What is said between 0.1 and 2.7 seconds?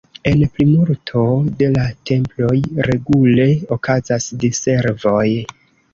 En plimulto de la temploj